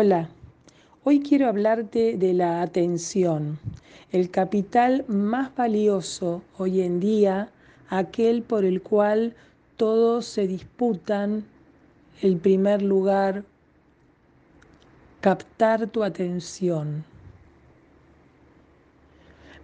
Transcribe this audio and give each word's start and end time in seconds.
Hola, 0.00 0.28
hoy 1.02 1.18
quiero 1.18 1.48
hablarte 1.48 2.16
de 2.16 2.32
la 2.32 2.62
atención, 2.62 3.58
el 4.12 4.30
capital 4.30 5.04
más 5.08 5.52
valioso 5.56 6.44
hoy 6.56 6.82
en 6.82 7.00
día, 7.00 7.50
aquel 7.88 8.42
por 8.42 8.64
el 8.64 8.80
cual 8.80 9.34
todos 9.76 10.24
se 10.24 10.46
disputan 10.46 11.44
el 12.22 12.36
primer 12.36 12.80
lugar, 12.80 13.42
captar 15.20 15.88
tu 15.88 16.04
atención. 16.04 17.04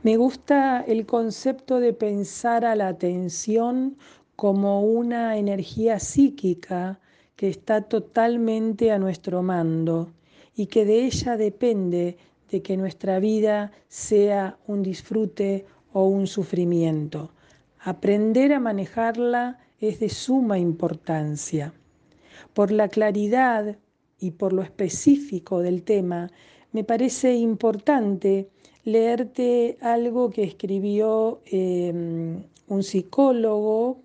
Me 0.02 0.16
gusta 0.16 0.80
el 0.80 1.06
concepto 1.06 1.78
de 1.78 1.92
pensar 1.92 2.64
a 2.64 2.74
la 2.74 2.88
atención 2.88 3.96
como 4.34 4.82
una 4.82 5.36
energía 5.36 6.00
psíquica 6.00 6.98
que 7.36 7.48
está 7.48 7.82
totalmente 7.82 8.90
a 8.90 8.98
nuestro 8.98 9.40
mando 9.40 10.10
y 10.56 10.66
que 10.66 10.84
de 10.84 11.04
ella 11.04 11.36
depende 11.36 12.16
de 12.50 12.62
que 12.62 12.76
nuestra 12.76 13.18
vida 13.18 13.72
sea 13.88 14.58
un 14.66 14.82
disfrute 14.82 15.66
o 15.92 16.06
un 16.06 16.26
sufrimiento. 16.26 17.30
Aprender 17.80 18.52
a 18.52 18.60
manejarla 18.60 19.58
es 19.80 20.00
de 20.00 20.08
suma 20.08 20.58
importancia. 20.58 21.74
Por 22.52 22.70
la 22.70 22.88
claridad 22.88 23.76
y 24.20 24.32
por 24.32 24.52
lo 24.52 24.62
específico 24.62 25.60
del 25.60 25.82
tema, 25.82 26.30
me 26.72 26.84
parece 26.84 27.34
importante 27.34 28.48
leerte 28.84 29.76
algo 29.80 30.30
que 30.30 30.44
escribió 30.44 31.40
eh, 31.46 31.92
un 32.68 32.82
psicólogo 32.82 34.03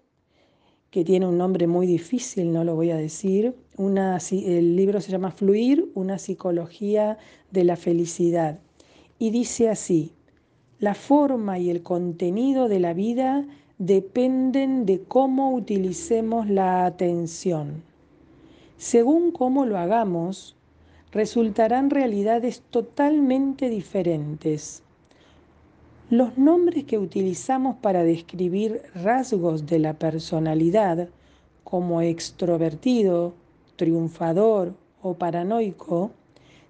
que 0.92 1.04
tiene 1.04 1.28
un 1.28 1.38
nombre 1.38 1.68
muy 1.68 1.86
difícil, 1.86 2.52
no 2.52 2.64
lo 2.64 2.76
voy 2.76 2.92
a 2.92 2.98
decir. 2.98 3.56
Una, 3.78 4.18
el 4.32 4.76
libro 4.76 5.02
se 5.02 5.12
llama 5.12 5.32
Fluir, 5.32 5.90
una 5.94 6.18
psicología 6.18 7.18
de 7.52 7.64
la 7.64 7.76
felicidad. 7.76 8.60
Y 9.20 9.30
dice 9.30 9.70
así, 9.70 10.14
la 10.80 10.96
forma 10.96 11.60
y 11.60 11.70
el 11.70 11.84
contenido 11.84 12.70
de 12.70 12.80
la 12.80 12.94
vida 12.94 13.46
dependen 13.78 14.86
de 14.86 15.02
cómo 15.04 15.54
utilicemos 15.54 16.50
la 16.50 16.86
atención. 16.86 17.84
Según 18.78 19.32
cómo 19.32 19.66
lo 19.66 19.78
hagamos, 19.78 20.56
resultarán 21.12 21.90
realidades 21.90 22.62
totalmente 22.70 23.70
diferentes. 23.70 24.84
Los 26.12 26.40
nombres 26.40 26.86
que 26.86 26.98
utilizamos 26.98 27.76
para 27.84 28.04
describir 28.04 28.82
rasgos 28.96 29.68
de 29.68 29.78
la 29.78 29.94
personalidad, 29.94 31.08
como 31.64 32.02
extrovertido, 32.02 33.36
triunfador 33.76 34.74
o 35.04 35.14
paranoico, 35.14 36.10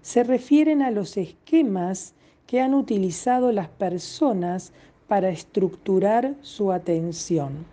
se 0.02 0.24
refieren 0.24 0.82
a 0.82 0.90
los 0.90 1.16
esquemas 1.16 2.12
que 2.46 2.60
han 2.60 2.74
utilizado 2.74 3.50
las 3.50 3.68
personas 3.68 4.74
para 5.08 5.30
estructurar 5.30 6.34
su 6.42 6.70
atención. 6.70 7.64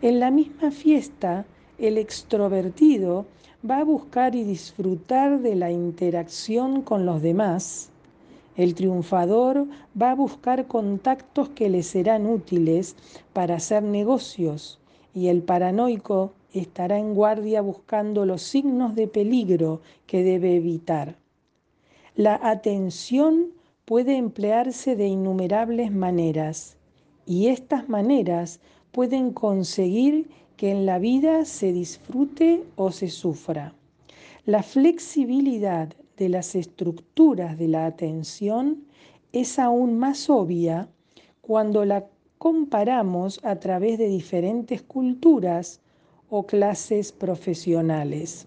En 0.00 0.20
la 0.20 0.30
misma 0.30 0.70
fiesta, 0.70 1.44
el 1.78 1.98
extrovertido 1.98 3.26
va 3.68 3.78
a 3.78 3.84
buscar 3.84 4.36
y 4.36 4.44
disfrutar 4.44 5.40
de 5.40 5.56
la 5.56 5.72
interacción 5.72 6.82
con 6.82 7.04
los 7.04 7.20
demás, 7.20 7.90
el 8.58 8.74
triunfador 8.74 9.68
va 10.00 10.10
a 10.10 10.16
buscar 10.16 10.66
contactos 10.66 11.48
que 11.50 11.70
le 11.70 11.84
serán 11.84 12.26
útiles 12.26 12.96
para 13.32 13.54
hacer 13.54 13.84
negocios 13.84 14.80
y 15.14 15.28
el 15.28 15.42
paranoico 15.42 16.32
estará 16.52 16.98
en 16.98 17.14
guardia 17.14 17.62
buscando 17.62 18.26
los 18.26 18.42
signos 18.42 18.96
de 18.96 19.06
peligro 19.06 19.80
que 20.06 20.24
debe 20.24 20.56
evitar. 20.56 21.16
La 22.16 22.40
atención 22.42 23.52
puede 23.84 24.16
emplearse 24.16 24.96
de 24.96 25.06
innumerables 25.06 25.92
maneras 25.92 26.76
y 27.26 27.46
estas 27.46 27.88
maneras 27.88 28.58
pueden 28.90 29.32
conseguir 29.32 30.30
que 30.56 30.72
en 30.72 30.84
la 30.84 30.98
vida 30.98 31.44
se 31.44 31.72
disfrute 31.72 32.64
o 32.74 32.90
se 32.90 33.06
sufra. 33.06 33.72
La 34.46 34.64
flexibilidad 34.64 35.94
de 36.18 36.28
las 36.28 36.54
estructuras 36.54 37.56
de 37.58 37.68
la 37.68 37.86
atención 37.86 38.84
es 39.32 39.58
aún 39.58 39.98
más 39.98 40.28
obvia 40.28 40.88
cuando 41.40 41.84
la 41.84 42.06
comparamos 42.38 43.40
a 43.44 43.56
través 43.56 43.98
de 43.98 44.08
diferentes 44.08 44.82
culturas 44.82 45.80
o 46.28 46.46
clases 46.46 47.12
profesionales. 47.12 48.46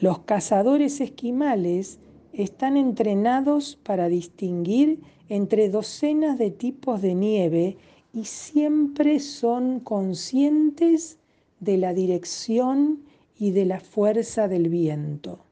Los 0.00 0.20
cazadores 0.20 1.00
esquimales 1.00 1.98
están 2.32 2.76
entrenados 2.76 3.78
para 3.82 4.08
distinguir 4.08 5.00
entre 5.28 5.68
docenas 5.68 6.38
de 6.38 6.50
tipos 6.50 7.00
de 7.00 7.14
nieve 7.14 7.76
y 8.12 8.24
siempre 8.24 9.20
son 9.20 9.80
conscientes 9.80 11.18
de 11.60 11.78
la 11.78 11.94
dirección 11.94 13.02
y 13.38 13.52
de 13.52 13.64
la 13.64 13.80
fuerza 13.80 14.48
del 14.48 14.68
viento. 14.68 15.43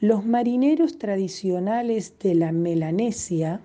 Los 0.00 0.26
marineros 0.26 0.98
tradicionales 0.98 2.14
de 2.18 2.34
la 2.34 2.50
Melanesia 2.50 3.60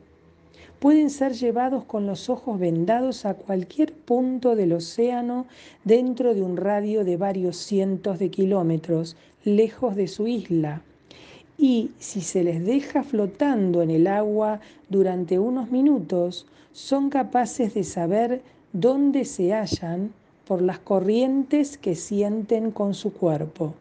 pueden 0.80 1.10
ser 1.10 1.34
llevados 1.34 1.84
con 1.86 2.06
los 2.06 2.30
ojos 2.30 2.60
vendados 2.60 3.26
a 3.26 3.34
cualquier 3.34 3.94
punto 3.94 4.56
del 4.56 4.74
océano 4.74 5.48
dentro 5.84 6.34
de 6.36 6.42
un 6.42 6.56
radio 6.56 7.04
de 7.04 7.18
varios 7.18 7.58
cientos 7.58 8.20
de 8.20 8.30
kilómetros, 8.30 9.18
lejos 9.44 9.96
de 9.96 10.08
su 10.08 10.28
isla. 10.28 10.84
Y 11.58 11.92
si 11.98 12.22
se 12.22 12.44
les 12.44 12.64
deja 12.64 13.04
flotando 13.04 13.82
en 13.82 13.90
el 13.90 14.08
agua 14.08 14.62
durante 14.88 15.40
unos 15.40 15.72
minutos, 15.72 16.46
son 16.72 17.10
capaces 17.10 17.74
de 17.74 17.84
saber 17.84 18.42
dónde 18.72 19.26
se 19.26 19.52
hallan 19.52 20.14
por 20.48 20.62
las 20.62 20.80
corrientes 20.80 21.78
que 21.78 21.96
sienten 21.96 22.72
con 22.72 22.94
su 22.94 23.12
cuerpo. 23.12 23.74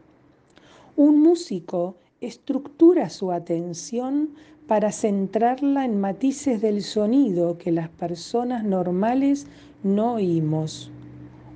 Un 0.97 1.21
músico 1.21 1.95
estructura 2.21 3.09
su 3.09 3.31
atención 3.31 4.31
para 4.67 4.91
centrarla 4.91 5.85
en 5.85 5.99
matices 5.99 6.61
del 6.61 6.83
sonido 6.83 7.57
que 7.57 7.71
las 7.71 7.89
personas 7.89 8.63
normales 8.65 9.47
no 9.83 10.15
oímos. 10.15 10.91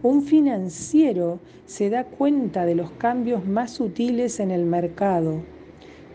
Un 0.03 0.21
financiero 0.21 1.39
se 1.65 1.89
da 1.89 2.05
cuenta 2.05 2.65
de 2.65 2.75
los 2.75 2.91
cambios 2.91 3.45
más 3.45 3.71
sutiles 3.71 4.39
en 4.39 4.51
el 4.51 4.65
mercado, 4.65 5.43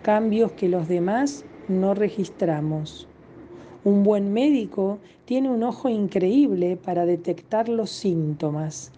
cambios 0.03 0.53
que 0.53 0.69
los 0.69 0.89
demás 0.89 1.45
no 1.69 1.95
registramos. 1.95 3.07
Un 3.85 4.03
buen 4.03 4.33
médico 4.33 4.99
tiene 5.25 5.51
un 5.51 5.63
ojo 5.63 5.89
increíble 5.89 6.77
para 6.77 7.05
detectar 7.07 7.69
los 7.69 7.91
síntomas. 7.91 8.93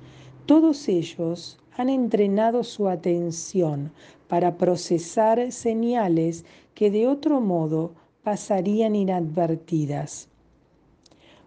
Todos 0.46 0.88
ellos 0.88 1.58
han 1.76 1.88
entrenado 1.88 2.64
su 2.64 2.88
atención 2.88 3.92
para 4.28 4.56
procesar 4.56 5.52
señales 5.52 6.44
que 6.74 6.90
de 6.90 7.08
otro 7.08 7.40
modo 7.40 7.92
pasarían 8.22 8.94
inadvertidas. 8.94 10.28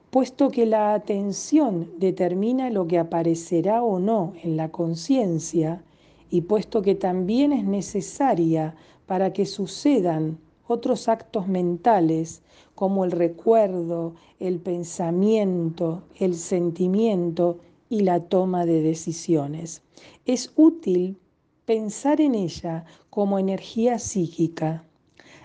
Puesto 0.09 0.51
que 0.51 0.65
la 0.65 0.93
atención 0.93 1.89
determina 1.97 2.69
lo 2.69 2.87
que 2.87 2.99
aparecerá 2.99 3.81
o 3.81 3.99
no 3.99 4.33
en 4.43 4.57
la 4.57 4.69
conciencia, 4.69 5.83
y 6.29 6.41
puesto 6.41 6.81
que 6.81 6.95
también 6.95 7.51
es 7.51 7.63
necesaria 7.63 8.75
para 9.05 9.33
que 9.33 9.45
sucedan 9.45 10.37
otros 10.67 11.07
actos 11.07 11.47
mentales 11.47 12.41
como 12.75 13.05
el 13.05 13.11
recuerdo, 13.11 14.15
el 14.39 14.59
pensamiento, 14.59 16.03
el 16.19 16.35
sentimiento 16.35 17.59
y 17.93 17.99
la 17.99 18.21
toma 18.21 18.65
de 18.65 18.81
decisiones. 18.81 19.83
Es 20.25 20.51
útil 20.55 21.19
pensar 21.65 22.21
en 22.21 22.33
ella 22.33 22.85
como 23.11 23.37
energía 23.37 23.99
psíquica. 23.99 24.83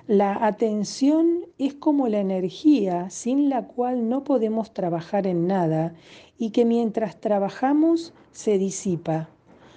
La 0.06 0.46
atención 0.46 1.40
es 1.58 1.75
como 1.75 2.08
la 2.08 2.20
energía 2.20 3.11
sin 3.11 3.50
la 3.50 3.67
cual 3.67 4.08
no 4.08 4.25
podemos 4.25 4.72
trabajar 4.72 5.26
en 5.26 5.46
nada 5.46 5.93
y 6.38 6.49
que 6.49 6.64
mientras 6.64 7.20
trabajamos 7.20 8.14
se 8.32 8.56
disipa. 8.56 9.28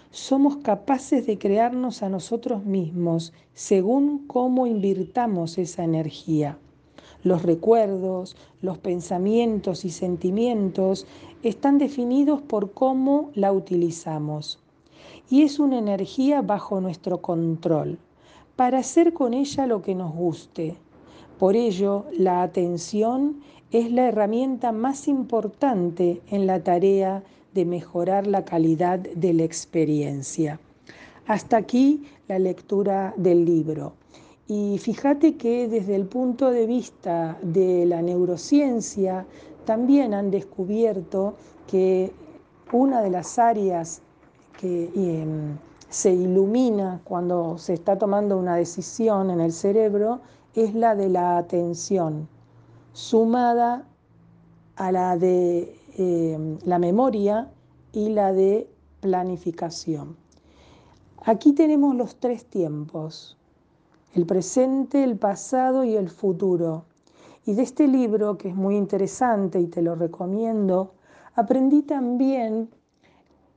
Somos 0.10 0.56
capaces 0.56 1.28
de 1.28 1.38
crearnos 1.38 2.04
a 2.04 2.08
nosotros 2.08 2.64
mismos 2.64 3.34
según 3.54 4.28
cómo 4.28 4.66
invirtamos 4.66 5.58
esa 5.58 5.84
energía. 5.84 6.58
Los 7.24 7.44
recuerdos, 7.44 8.36
los 8.62 8.78
pensamientos 8.80 9.86
y 9.86 9.92
sentimientos 9.92 11.06
están 11.44 11.78
definidos 11.78 12.42
por 12.42 12.72
cómo 12.72 13.32
la 13.36 13.52
utilizamos. 13.52 14.60
Y 15.30 15.44
es 15.44 15.60
una 15.60 15.78
energía 15.78 16.42
bajo 16.42 16.82
nuestro 16.82 17.22
control, 17.22 18.00
para 18.56 18.80
hacer 18.80 19.14
con 19.14 19.34
ella 19.34 19.68
lo 19.68 19.82
que 19.82 19.96
nos 19.96 20.14
guste. 20.14 20.76
Por 21.38 21.56
ello, 21.56 22.06
la 22.18 22.44
atención 22.44 23.42
es 23.72 23.92
la 23.92 24.08
herramienta 24.08 24.72
más 24.72 25.08
importante 25.08 26.22
en 26.30 26.46
la 26.46 26.62
tarea 26.64 27.24
de 27.54 27.66
mejorar 27.66 28.28
la 28.28 28.46
calidad 28.46 29.00
de 29.00 29.34
la 29.34 29.44
experiencia. 29.44 30.60
Hasta 31.28 31.58
aquí 31.58 32.04
la 32.28 32.40
lectura 32.40 33.14
del 33.16 33.46
libro. 33.46 33.94
Y 34.54 34.80
fíjate 34.80 35.38
que 35.38 35.70
desde 35.70 35.96
el 35.96 36.08
punto 36.08 36.52
de 36.52 36.66
vista 36.66 37.38
de 37.42 37.86
la 37.86 38.02
neurociencia 38.02 39.26
también 39.64 40.14
han 40.14 40.30
descubierto 40.30 41.36
que 41.68 42.12
una 42.74 43.02
de 43.02 43.12
las 43.12 43.40
áreas 43.40 44.02
que 44.60 44.92
em, 44.94 45.58
se 45.88 46.12
ilumina 46.12 47.00
cuando 47.06 47.58
se 47.58 47.76
está 47.76 47.98
tomando 47.98 48.38
una 48.38 48.58
decisión 48.58 49.30
en 49.30 49.40
el 49.40 49.54
cerebro 49.54 50.20
es 50.54 50.76
la 50.76 50.96
de 50.98 51.08
la 51.08 51.38
atención, 51.38 52.28
sumada 52.92 53.88
a 54.76 54.92
la 54.92 55.16
de 55.16 55.74
em, 55.98 56.58
la 56.66 56.78
memoria 56.78 57.50
y 57.94 58.10
la 58.10 58.34
de 58.34 58.68
planificación. 59.00 60.18
Aquí 61.24 61.54
tenemos 61.54 61.96
los 61.96 62.18
tres 62.18 62.44
tiempos, 62.44 63.38
el 64.14 64.26
presente, 64.26 65.04
el 65.04 65.18
pasado 65.18 65.84
y 65.84 65.96
el 65.96 66.10
futuro. 66.10 66.86
Y 67.46 67.54
de 67.54 67.64
este 67.64 67.88
libro, 67.88 68.38
que 68.38 68.50
es 68.50 68.56
muy 68.56 68.76
interesante 68.76 69.60
y 69.60 69.68
te 69.68 69.82
lo 69.82 69.96
recomiendo, 69.96 70.94
aprendí 71.36 71.82
también 71.82 72.70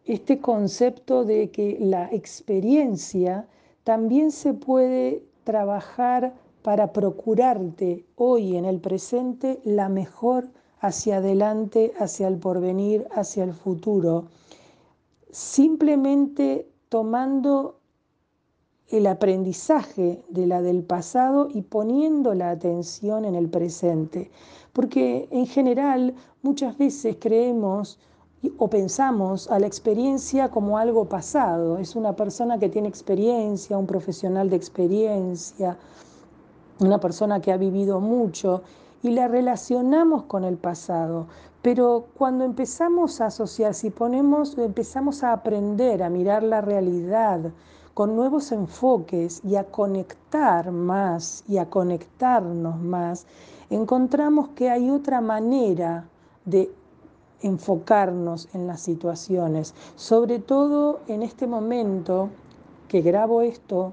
este 0.05 0.39
concepto 0.41 1.25
de 1.25 1.51
que 1.51 1.79
la 1.81 2.09
experiencia 2.13 3.47
también 3.85 4.31
se 4.31 4.55
puede 4.55 5.25
trabajar 5.45 6.35
para 6.63 6.93
procurarte 6.93 8.07
hoy 8.17 8.57
en 8.57 8.65
el 8.65 8.81
presente 8.81 9.61
la 9.65 9.89
mejor 9.89 10.49
hacia 10.81 11.19
adelante, 11.19 11.93
hacia 11.99 12.29
el 12.29 12.39
porvenir, 12.39 13.07
hacia 13.15 13.45
el 13.45 13.53
futuro, 13.53 14.27
simplemente 15.31 16.69
tomando 16.89 17.81
el 18.95 19.09
aprendizaje 19.09 20.23
de 20.29 20.47
la 20.47 20.63
del 20.63 20.85
pasado 20.85 21.49
y 21.53 21.63
poniendo 21.63 22.33
la 22.33 22.51
atención 22.51 23.25
en 23.25 23.35
el 23.35 23.49
presente. 23.49 24.31
Porque 24.73 25.27
en 25.33 25.47
general 25.47 26.15
muchas 26.43 26.79
veces 26.79 27.17
creemos 27.19 27.99
o 28.57 28.71
pensamos 28.71 29.51
a 29.51 29.59
la 29.59 29.67
experiencia 29.67 30.49
como 30.49 30.79
algo 30.79 31.09
pasado. 31.09 31.79
Es 31.79 31.97
una 31.97 32.15
persona 32.15 32.59
que 32.59 32.69
tiene 32.69 32.87
experiencia, 32.87 33.77
un 33.77 33.87
profesional 33.89 34.49
de 34.49 34.57
experiencia, 34.57 35.77
una 36.79 37.01
persona 37.01 37.41
que 37.41 37.51
ha 37.51 37.57
vivido 37.57 37.99
mucho 38.01 38.63
y 39.03 39.11
la 39.11 39.27
relacionamos 39.27 40.23
con 40.25 40.45
el 40.45 40.57
pasado. 40.57 41.27
Pero 41.63 42.07
cuando 42.17 42.45
empezamos 42.45 43.21
a 43.21 43.27
asociar, 43.27 43.75
si 43.75 43.91
ponemos, 43.91 44.57
empezamos 44.57 45.25
a 45.25 45.33
aprender 45.33 46.05
a 46.05 46.11
mirar 46.11 46.45
la 46.45 46.61
realidad, 46.61 47.51
con 47.95 48.17
nuevos 48.17 48.51
enfoques 48.51 49.41
y 49.45 49.57
a 49.57 49.65
conectar 49.65 50.73
más 50.73 51.45
y 51.49 51.59
a 51.59 51.71
conectarnos 51.71 52.81
más, 52.81 53.27
encontramos 53.71 54.49
que 54.51 54.69
hay 54.69 54.91
otra 54.91 55.21
manera 55.21 56.09
de 56.45 56.71
enfocarnos 57.41 58.49
en 58.53 58.67
las 58.67 58.81
situaciones. 58.81 59.75
Sobre 59.95 60.41
todo 60.41 61.01
en 61.07 61.23
este 61.23 61.47
momento 61.47 62.31
que 62.89 63.01
grabo 63.01 63.43
esto, 63.43 63.93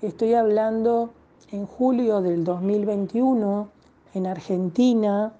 estoy 0.00 0.34
hablando 0.34 1.10
en 1.50 1.66
julio 1.66 2.22
del 2.22 2.44
2021 2.44 3.68
en 4.14 4.26
Argentina, 4.26 5.32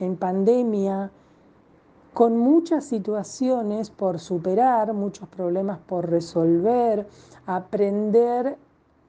en 0.00 0.16
pandemia, 0.16 1.10
con 2.14 2.38
muchas 2.38 2.84
situaciones 2.84 3.90
por 3.90 4.20
superar, 4.20 4.92
muchos 4.94 5.28
problemas 5.28 5.80
por 5.80 6.08
resolver, 6.08 7.08
aprender 7.44 8.56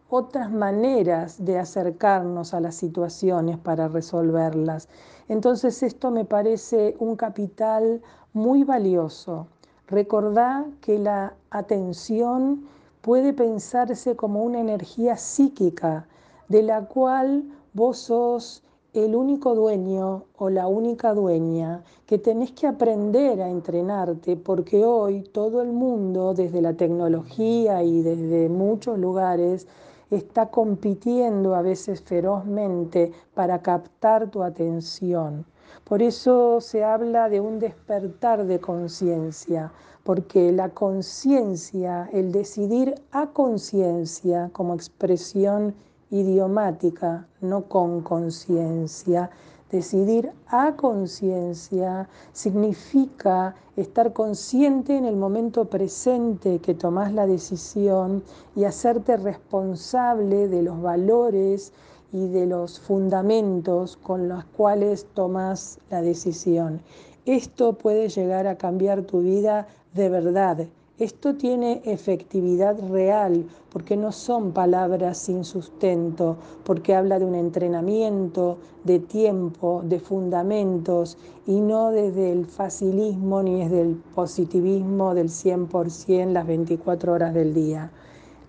otras 0.10 0.52
maneras 0.52 1.46
de 1.46 1.60
acercarnos 1.60 2.56
a 2.56 2.60
las 2.60 2.75
situaciones 2.75 3.60
para 3.60 3.88
resolverlas. 3.88 4.90
Entonces 5.28 5.84
esto 5.84 6.10
me 6.10 6.25
parece 6.25 6.96
un 7.00 7.16
capital 7.16 8.02
muy 8.34 8.63
valioso. 8.63 9.48
Recordá 9.88 10.66
que 10.81 10.98
la 10.98 11.36
atención 11.51 12.66
puede 13.01 13.34
pensarse 13.34 14.16
como 14.16 14.44
una 14.44 14.60
energía 14.60 15.16
psíquica 15.16 16.08
de 16.50 16.63
la 16.63 16.86
cual 16.86 17.44
vos 17.74 18.00
sos 18.00 18.63
el 18.96 19.14
único 19.14 19.56
dueño 19.56 20.24
o 20.38 20.50
la 20.50 20.68
única 20.68 21.14
dueña 21.14 21.84
que 22.06 22.18
tenés 22.18 22.52
que 22.54 22.66
aprender 22.66 23.42
a 23.42 23.50
entrenarte 23.50 24.38
porque 24.38 24.86
hoy 24.86 25.22
todo 25.22 25.62
el 25.62 25.74
mundo, 25.74 26.34
desde 26.34 26.62
la 26.62 26.74
tecnología 26.74 27.84
y 27.84 28.02
desde 28.02 28.48
muchos 28.48 28.98
lugares, 28.98 29.68
está 30.12 30.48
compitiendo 30.50 31.56
a 31.56 31.62
veces 31.62 32.02
ferozmente 32.02 33.12
para 33.34 33.62
captar 33.62 34.32
tu 34.32 34.44
atención. 34.44 35.46
Por 35.84 36.02
eso 36.02 36.62
se 36.62 36.84
habla 36.84 37.28
de 37.28 37.42
un 37.42 37.60
despertar 37.60 38.46
de 38.46 38.60
conciencia, 38.60 39.74
porque 40.04 40.52
la 40.52 40.70
conciencia, 40.70 42.10
el 42.14 42.32
decidir 42.32 42.96
a 43.12 43.28
conciencia 43.28 44.50
como 44.54 44.74
expresión 44.74 45.76
idiomática, 46.10 47.28
no 47.42 47.63
con 47.66 48.02
conciencia. 48.02 49.30
Decidir 49.72 50.31
a 50.48 50.75
conciencia 50.75 52.07
significa 52.31 53.56
estar 53.75 54.13
consciente 54.13 54.96
en 54.96 55.06
el 55.06 55.16
momento 55.16 55.66
presente 55.66 56.60
que 56.60 56.75
tomas 56.75 57.12
la 57.12 57.25
decisión 57.25 58.24
y 58.56 58.63
hacerte 58.63 59.18
responsable 59.18 60.48
de 60.48 60.62
los 60.62 60.81
valores 60.81 61.74
y 62.13 62.28
de 62.28 62.46
los 62.46 62.80
fundamentos 62.80 63.98
con 63.98 64.30
los 64.30 64.46
cuales 64.46 65.08
tomas 65.13 65.80
la 65.90 66.01
decisión. 66.01 66.81
Esto 67.25 67.74
puede 67.74 68.08
llegar 68.10 68.48
a 68.48 68.58
cambiar 68.58 69.01
tu 69.01 69.22
vida 69.22 69.68
de 69.94 70.10
verdad 70.10 70.68
esto 70.98 71.36
tiene 71.36 71.82
efectividad 71.84 72.80
real 72.90 73.46
porque 73.70 73.98
no 73.98 74.14
son 74.14 74.54
palabras 74.54 75.18
sin 75.18 75.44
sustento, 75.44 76.38
porque 76.64 76.96
habla 76.96 77.20
de 77.20 77.26
un 77.26 77.36
entrenamiento, 77.36 78.60
de 78.86 79.00
tiempo, 79.00 79.82
de 79.84 80.00
fundamentos 80.00 81.18
y 81.46 81.60
no 81.60 81.92
desde 81.92 82.32
el 82.32 82.46
facilismo 82.46 83.44
ni 83.44 83.62
desde 83.62 83.82
el 83.82 83.96
positivismo 84.16 85.14
del 85.14 85.28
100% 85.28 86.32
las 86.32 86.48
24 86.48 87.12
horas 87.12 87.34
del 87.34 87.54
día. 87.54 87.92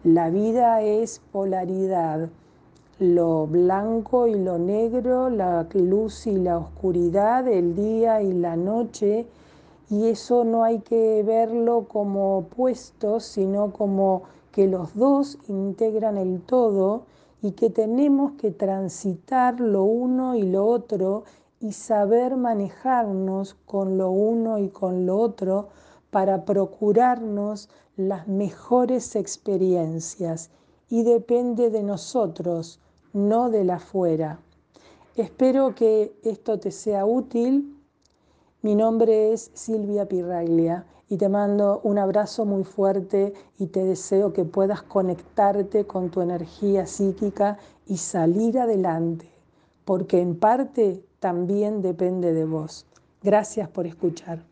La 0.05 0.31
vida 0.31 0.83
es 0.83 1.21
polaridad, 1.33 2.29
lo 3.01 3.49
blanco 3.49 4.29
y 4.29 4.37
lo 4.37 4.57
negro, 4.57 5.31
la 5.31 5.67
luz 5.75 6.29
y 6.29 6.37
la 6.37 6.59
oscuridad, 6.59 7.49
el 7.49 7.75
día 7.75 8.23
y 8.23 8.33
la 8.33 8.55
noche 8.55 9.27
y 9.89 10.09
eso 10.09 10.45
no 10.45 10.65
hay 10.65 10.81
que 10.81 11.23
verlo 11.23 11.87
como 11.89 12.39
opuestos, 12.39 13.25
sino 13.25 13.73
como 13.73 14.23
que 14.51 14.67
los 14.67 14.95
dos 14.95 15.39
integran 15.49 16.17
el 16.17 16.41
todo 16.41 17.03
y 17.43 17.53
que 17.53 17.71
tenemos 17.71 18.33
que 18.33 18.51
transitar 18.51 19.61
lo 19.61 19.85
uno 19.85 20.35
y 20.35 20.43
lo 20.43 20.67
otro 20.67 21.25
y 21.61 21.73
saber 21.73 22.37
manejarnos 22.37 23.55
con 23.67 23.99
lo 23.99 24.11
uno 24.11 24.59
y 24.59 24.69
con 24.69 25.07
lo 25.07 25.19
otro 25.19 25.69
para 26.11 26.45
procurarnos 26.45 27.69
las 27.97 28.27
mejores 28.29 29.15
experiencias 29.17 30.51
y 30.89 31.03
depende 31.03 31.71
de 31.71 31.83
nosotros, 31.83 32.81
no 33.13 33.51
de 33.51 33.65
la 33.65 33.79
fuera. 33.79 34.41
Espero 35.17 35.75
que 35.75 36.13
esto 36.23 36.59
te 36.59 36.71
sea 36.71 37.07
útil 37.07 37.76
mi 38.67 38.75
nombre 38.75 39.33
es 39.33 39.53
Silvia 39.55 40.09
Pirraglia 40.09 40.85
y 41.09 41.19
te 41.19 41.29
mando 41.29 41.81
un 41.85 41.99
abrazo 41.99 42.45
muy 42.45 42.65
fuerte 42.65 43.33
y 43.61 43.67
te 43.69 43.85
deseo 43.85 44.33
que 44.33 44.45
puedas 44.45 44.83
conectarte 44.83 45.87
con 45.87 46.11
tu 46.11 46.21
energía 46.21 46.85
psíquica 46.85 47.59
y 47.87 47.99
salir 47.99 48.59
adelante, 48.59 49.31
porque 49.85 50.21
en 50.21 50.35
parte 50.35 51.05
también 51.21 51.81
depende 51.81 52.33
de 52.33 52.45
vos. 52.45 52.87
Gracias 53.23 53.69
por 53.69 53.87
escuchar. 53.87 54.43